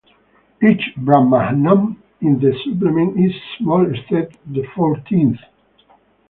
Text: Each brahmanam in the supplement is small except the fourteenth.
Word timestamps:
Each 0.67 0.95
brahmanam 0.97 1.95
in 2.21 2.39
the 2.39 2.59
supplement 2.65 3.19
is 3.19 3.39
small 3.59 3.85
except 3.85 4.35
the 4.51 4.63
fourteenth. 4.75 5.37